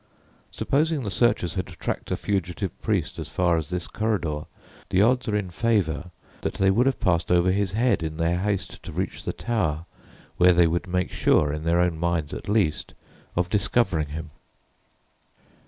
[0.49, 4.45] Supposing the searchers had tracked a fugitive priest as far as this corridor,
[4.89, 6.09] the odds are in favour
[6.41, 9.85] that they would have passed over his head in their haste to reach the tower,
[10.37, 12.95] where they would make sure, in their own minds at least,
[13.35, 14.31] of discovering him.